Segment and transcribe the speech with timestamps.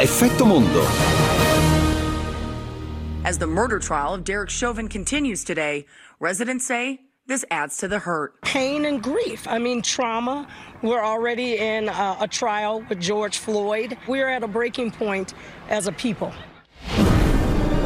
[0.00, 0.86] Effetto Mondo.
[3.24, 5.86] As the murder trial of Derek Chauvin continues today,
[6.20, 8.40] residents say this adds to the hurt.
[8.42, 9.48] Pain and grief.
[9.48, 10.46] I mean, trauma.
[10.82, 13.98] We're already in a, a trial with George Floyd.
[14.06, 15.34] We're at a breaking point
[15.68, 16.32] as a people.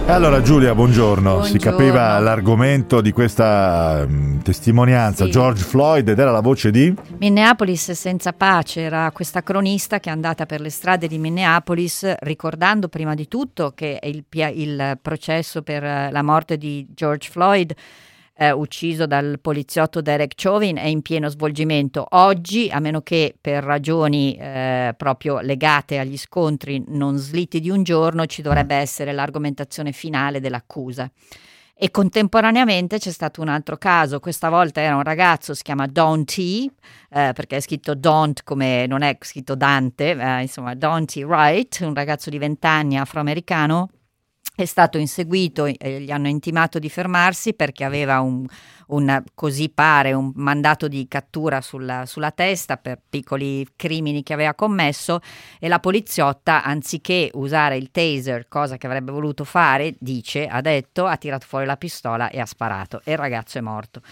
[0.06, 1.30] Allora Giulia, buongiorno.
[1.36, 1.44] Buongiorno.
[1.44, 5.30] Si capiva l'argomento di questa mm, testimonianza, Sì.
[5.30, 6.94] George Floyd, ed era la voce di...
[7.18, 12.88] Minneapolis senza pace era questa cronista che è andata per le strade di Minneapolis ricordando
[12.88, 17.72] prima di tutto che il, il processo per la morte di George Floyd
[18.34, 22.06] eh, ucciso dal poliziotto Derek Chauvin è in pieno svolgimento.
[22.10, 27.82] Oggi, a meno che per ragioni eh, proprio legate agli scontri non slitti di un
[27.82, 31.10] giorno, ci dovrebbe essere l'argomentazione finale dell'accusa.
[31.74, 36.24] E contemporaneamente c'è stato un altro caso, questa volta era un ragazzo, si chiama Don
[36.24, 41.16] T, eh, perché è scritto Don't come non è scritto Dante, eh, insomma Don T.
[41.24, 43.88] Wright, un ragazzo di 20 anni afroamericano,
[44.54, 48.46] è stato inseguito, eh, gli hanno intimato di fermarsi perché aveva un,
[48.88, 54.54] un, così pare, un mandato di cattura sulla, sulla testa per piccoli crimini che aveva
[54.54, 55.20] commesso
[55.58, 61.06] e la poliziotta, anziché usare il taser, cosa che avrebbe voluto fare, dice, ha detto,
[61.06, 64.02] ha tirato fuori la pistola e ha sparato e il ragazzo è morto.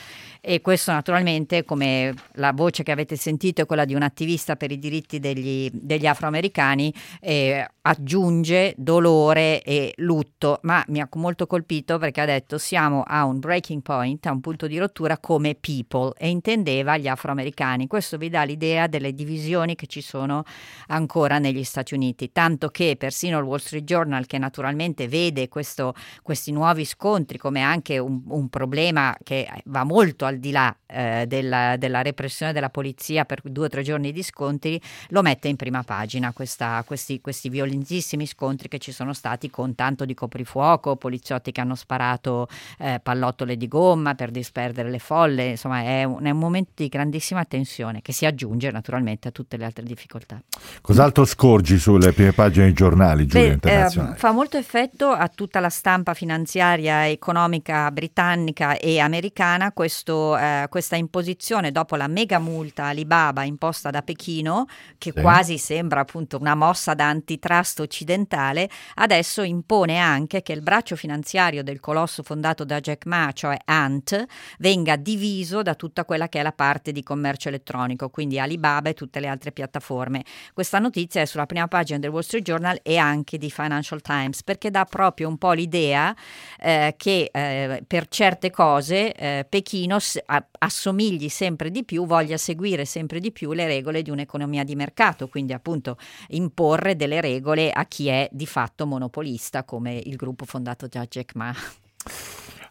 [0.40, 4.70] E questo naturalmente, come la voce che avete sentito è quella di un attivista per
[4.72, 10.28] i diritti degli, degli afroamericani, eh, aggiunge dolore e lutto,
[10.62, 14.40] ma mi ha molto colpito perché ha detto siamo a un breaking point, a un
[14.40, 17.86] punto di rottura come people e intendeva gli afroamericani.
[17.86, 20.44] Questo vi dà l'idea delle divisioni che ci sono
[20.88, 25.94] ancora negli Stati Uniti, tanto che persino il Wall Street Journal, che naturalmente vede questo,
[26.22, 31.24] questi nuovi scontri come anche un, un problema che va molto al di là eh,
[31.26, 35.56] della, della repressione della polizia per due o tre giorni di scontri, lo mette in
[35.56, 40.94] prima pagina questa- questi, questi violentissimi scontri che ci sono stati con tanto di coprifuoco,
[40.94, 42.46] poliziotti che hanno sparato
[42.78, 46.88] eh, pallottole di gomma per disperdere le folle, insomma è un, è un momento di
[46.88, 50.40] grandissima tensione che si aggiunge naturalmente a tutte le altre difficoltà.
[50.80, 55.58] Cos'altro scorgi sulle prime pagine dei giornali, Giulia, Beh, eh, fa molto effetto a tutta
[55.58, 62.84] la stampa finanziaria economica britannica e americana questo, eh, questa imposizione dopo la mega multa
[62.84, 65.20] Alibaba imposta da Pechino, che Sì.
[65.20, 71.62] quasi sembra appunto una mossa da antitrust occidentale, adesso impone anche che il braccio finanziario
[71.62, 74.24] del colosso fondato da Jack Ma, cioè Ant,
[74.58, 78.94] venga diviso da tutta quella che è la parte di commercio elettronico, quindi Alibaba e
[78.94, 80.24] tutte le altre piattaforme.
[80.52, 84.42] Questa notizia è sulla prima pagina del Wall Street Journal e anche di Financial Times
[84.42, 86.14] perché dà proprio un po' l'idea
[86.58, 92.36] eh, che eh, per certe cose eh, Pechino s- a- assomigli sempre di più, voglia
[92.36, 95.96] seguire sempre di più le regole di un'economia di mercato, quindi appunto
[96.28, 101.34] imporre delle regole a chi è di fatto monopolista come il gruppo fondato da Jack
[101.34, 101.54] Ma.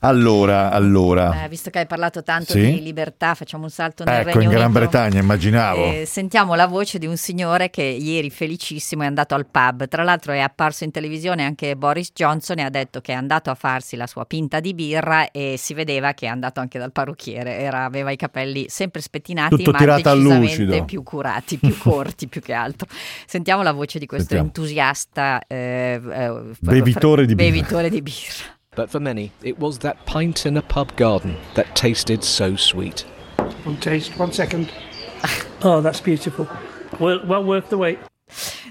[0.02, 1.44] Allora, allora.
[1.44, 2.62] Eh, visto che hai parlato tanto Sì?
[2.62, 4.80] di libertà, facciamo un salto nel ecco, Regno in Gran Unito.
[4.80, 5.84] Bretagna, immaginavo.
[5.92, 9.90] Eh, sentiamo la voce di un signore che ieri felicissimo è andato al pub.
[9.90, 13.50] Tra l'altro è apparso in televisione anche Boris Johnson e ha detto che è andato
[13.50, 16.94] a farsi la sua pinta di birra e si vedeva che è andato anche dal
[16.94, 17.58] parrucchiere.
[17.58, 20.86] Era- aveva i capelli sempre spettinati Tutto ma tirato al decisamente lucido.
[20.86, 22.88] più curati, più corti più che altro.
[23.26, 24.48] Sentiamo la voce di questo Sentiamo.
[24.48, 27.50] entusiasta eh, eh, Bevitore di birra.
[27.52, 28.58] bevitore di birra.
[28.79, 33.01] But for many, it was that pint in a pub garden that tasted so sweet.
[33.66, 34.72] One taste, one second.
[35.22, 35.45] Ah.
[35.63, 36.47] Oh, that's beautiful.
[36.97, 38.00] Well, well worth the wait.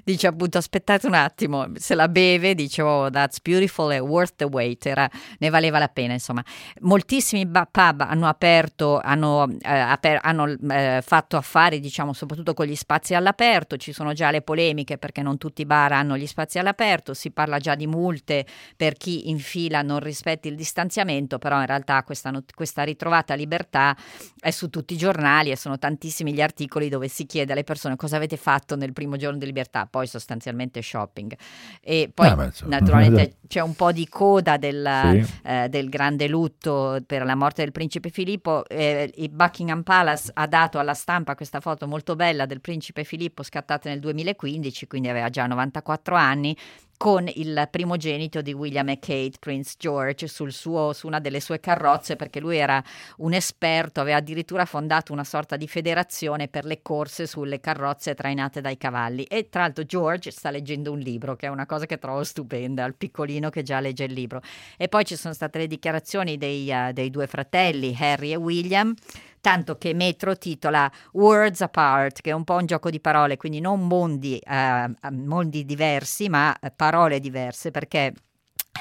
[0.08, 4.44] Dice appunto aspettate un attimo, se la beve dice oh that's beautiful e worth the
[4.44, 5.06] wait, era,
[5.38, 6.42] ne valeva la pena insomma.
[6.80, 12.74] Moltissimi pub hanno aperto, hanno, eh, aper- hanno eh, fatto affari diciamo soprattutto con gli
[12.74, 16.58] spazi all'aperto, ci sono già le polemiche perché non tutti i bar hanno gli spazi
[16.58, 18.46] all'aperto, si parla già di multe
[18.78, 23.34] per chi in fila non rispetti il distanziamento, però in realtà questa, not- questa ritrovata
[23.34, 23.94] libertà
[24.40, 27.96] è su tutti i giornali e sono tantissimi gli articoli dove si chiede alle persone
[27.96, 31.34] cosa avete fatto nel primo giorno di libertà, poi sostanzialmente shopping.
[31.80, 35.34] E poi Ah, naturalmente c'è un po' di coda del, Sì.
[35.44, 38.64] eh, del grande lutto per la morte del principe Filippo.
[38.68, 43.42] Eh, il Buckingham Palace ha dato alla stampa questa foto molto bella del principe Filippo
[43.42, 46.56] scattata nel 2015, quindi aveva già 94 anni
[46.98, 52.16] con il primogenito di William e Kate, Prince George, suo, su una delle sue carrozze,
[52.16, 52.82] perché lui era
[53.18, 58.60] un esperto, aveva addirittura fondato una sorta di federazione per le corse sulle carrozze trainate
[58.60, 59.22] dai cavalli.
[59.22, 62.84] E tra l'altro George sta leggendo un libro, che è una cosa che trovo stupenda,
[62.84, 64.42] il piccolino che già legge il libro.
[64.76, 68.92] E poi ci sono state le dichiarazioni dei, eh, dei due fratelli, Harry e William,
[69.40, 73.60] tanto che Metro titola Words Apart, che è un po' un gioco di parole, quindi
[73.60, 78.12] non mondi, eh, mondi diversi, ma parole diverse, perché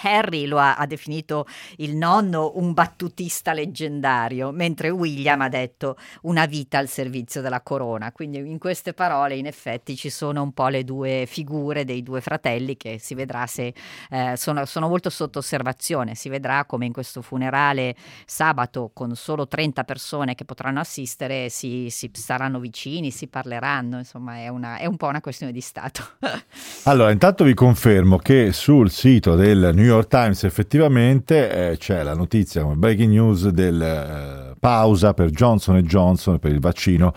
[0.01, 1.45] Harry lo ha, ha, definito
[1.77, 8.11] il nonno un battutista leggendario, mentre William ha detto una vita al servizio della corona.
[8.11, 12.21] Quindi in queste parole in effetti ci sono un po' le due figure dei due
[12.21, 13.73] fratelli che si vedrà se
[14.09, 17.95] eh, sono, sono, molto sotto osservazione, si vedrà come in questo funerale
[18.25, 24.37] sabato con solo 30 persone che potranno assistere si, si saranno vicini, si parleranno, insomma
[24.37, 26.03] è, una, è un po' una questione di Stato.
[26.83, 32.13] allora intanto vi confermo che sul sito del New York Times effettivamente eh, c'è la
[32.13, 37.13] notizia come breaking news del eh, pausa per Johnson Johnson per il vaccino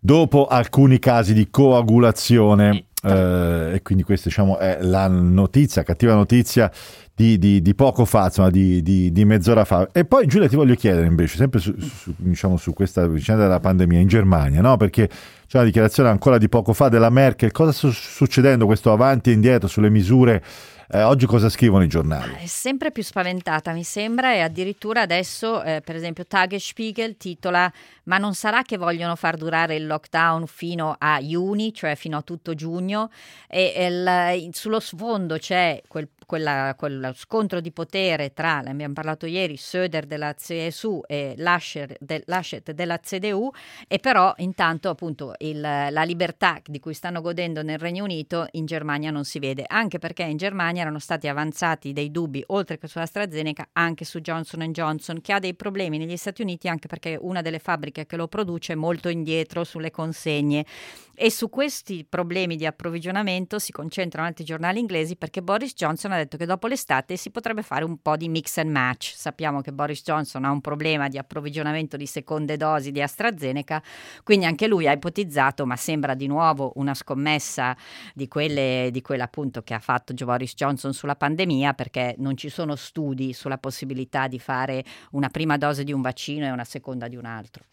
[0.00, 6.70] dopo alcuni casi di coagulazione eh, e quindi questa diciamo, è la notizia, cattiva notizia
[7.14, 9.88] di, di, di poco fa, insomma, di, di, mezz'ora fa.
[9.92, 13.60] E poi Giulia ti voglio chiedere invece, sempre su, su, diciamo, su questa vicenda della
[13.60, 14.76] pandemia in Germania, no?
[14.76, 19.30] perché c'è una dichiarazione ancora di poco fa della Merkel, cosa sta succedendo questo avanti
[19.30, 20.42] e indietro sulle misure
[20.92, 22.34] eh, oggi cosa scrivono i giornali?
[22.34, 27.72] È sempre più spaventata, mi sembra, e addirittura adesso, eh, per esempio, Tagesspiegel titola
[28.04, 32.22] Ma non sarà che vogliono far durare il lockdown fino a giugno, cioè fino a
[32.22, 33.10] tutto giugno?
[33.48, 39.56] E, il, sullo sfondo c'è quel quella, quello scontro di potere tra, abbiamo parlato ieri,
[39.56, 43.50] Söder della CSU e Laschet, de, Laschet della CDU
[43.88, 48.64] e però intanto appunto il, la libertà di cui stanno godendo nel Regno Unito in
[48.64, 52.88] Germania non si vede, anche perché in Germania erano stati avanzati dei dubbi oltre che
[52.88, 57.18] sulla AstraZeneca anche su Johnson Johnson che ha dei problemi negli Stati Uniti anche perché
[57.20, 60.64] una delle fabbriche che lo produce è molto indietro sulle consegne
[61.22, 66.16] e su questi problemi di approvvigionamento si concentrano altri giornali inglesi perché Boris Johnson ha
[66.16, 69.12] detto che dopo l'estate si potrebbe fare un po' di mix and match.
[69.14, 73.82] Sappiamo che Boris Johnson ha un problema di approvvigionamento di seconde dosi di AstraZeneca,
[74.24, 77.76] quindi anche lui ha ipotizzato, ma sembra di nuovo una scommessa
[78.14, 82.48] di quelle, di quella appunto che ha fatto Boris Johnson sulla pandemia, perché non ci
[82.48, 87.08] sono studi sulla possibilità di fare una prima dose di un vaccino e una seconda
[87.08, 87.64] di un altro.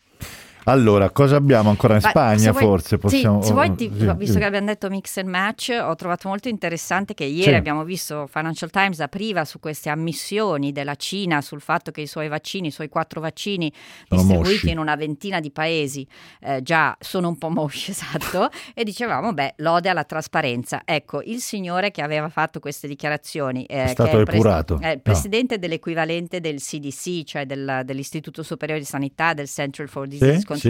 [0.69, 2.51] Allora, cosa abbiamo ancora in Ma Spagna?
[2.51, 3.41] Vuoi, forse possiamo.
[3.41, 4.39] Sì, se vuoi, ti, sì, visto sì.
[4.39, 8.69] che abbiamo detto mix and match, ho trovato molto interessante che ieri abbiamo visto Financial
[8.69, 12.89] Times apriva su queste ammissioni della Cina sul fatto che i suoi vaccini, i suoi
[12.89, 13.71] quattro vaccini
[14.09, 14.69] sono distribuiti mosci.
[14.71, 16.05] in una ventina di paesi
[16.41, 18.49] eh, già sono un po' mosci, esatto.
[18.73, 20.81] e dicevamo, beh, lode alla trasparenza.
[20.83, 24.99] Ecco, il signore che aveva fatto queste dichiarazioni, eh, è stato è il, pres- il
[25.01, 25.61] presidente no.
[25.61, 30.69] dell'equivalente del CDC, cioè del, dell'Istituto Superiore di Sanità, del Central for Disease Control sì.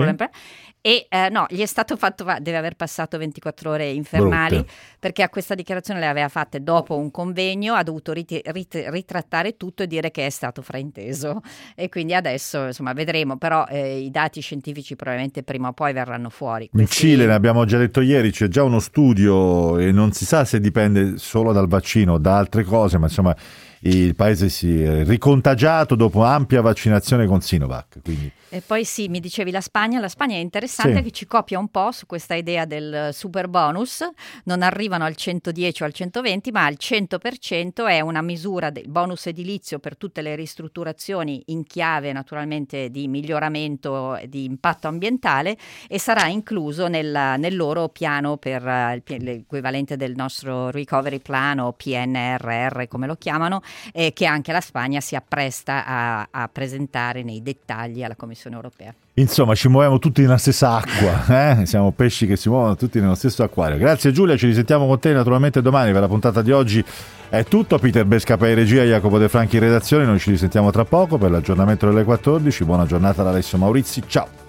[0.82, 4.74] e eh, no, gli è stato fatto, deve aver passato 24 ore infernali Brutte.
[5.00, 9.58] perché a questa dichiarazione le aveva fatte dopo un convegno, ha dovuto rit- rit- ritrattare
[9.58, 11.42] tutto e dire che è stato frainteso
[11.76, 16.30] e quindi adesso insomma vedremo, però eh, i dati scientifici probabilmente prima o poi verranno
[16.30, 16.70] fuori.
[16.70, 17.06] Questi...
[17.06, 20.46] In Cile, ne abbiamo già detto ieri, c'è già uno studio e non si sa
[20.46, 23.36] se dipende solo dal vaccino o da altre cose, ma insomma
[23.82, 28.00] il paese si è ricontagiato dopo ampia vaccinazione con Sinovac.
[28.04, 28.32] Quindi.
[28.50, 31.04] E poi sì, mi dicevi la Spagna, la Spagna è interessante sì.
[31.04, 34.08] che ci copia un po' su questa idea del super bonus,
[34.46, 39.28] non arrivano al 110 o al 120 ma al 100% è una misura del bonus
[39.28, 45.58] edilizio per tutte le ristrutturazioni in chiave naturalmente di miglioramento di impatto ambientale
[45.90, 51.74] e sarà incluso nel, nel loro piano per uh, l'equivalente del nostro recovery plan o
[51.74, 53.62] PNRR come lo chiamano,
[53.94, 58.94] eh, che anche la Spagna si appresta a, a presentare nei dettagli alla Commissione europea.
[59.16, 61.66] Insomma, ci muoviamo tutti nella stessa acqua, eh?
[61.66, 63.78] siamo pesci che si muovono tutti nello stesso acquario.
[63.78, 66.84] Grazie Giulia, ci risentiamo con te naturalmente domani per la puntata di oggi.
[67.30, 70.86] È tutto, Peter Bescapa in regia, Jacopo De Franchi in redazione, noi ci risentiamo tra
[70.86, 72.64] poco per l'aggiornamento delle 14.
[72.64, 74.46] Buona giornata da Alessio Maurizi, ciao!